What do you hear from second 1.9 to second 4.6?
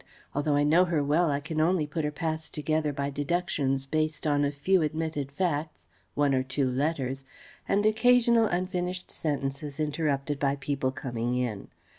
her past together by deductions based on a